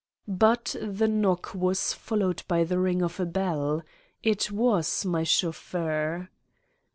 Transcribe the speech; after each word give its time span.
But 0.27 0.75
the 0.81 1.07
knock 1.07 1.53
was 1.53 1.93
followed 1.93 2.41
by 2.47 2.63
the 2.63 2.79
ring 2.79 3.03
of 3.03 3.19
a 3.19 3.25
bell: 3.27 3.83
it 4.23 4.49
was 4.49 5.05
my 5.05 5.21
chauffeur. 5.23 6.27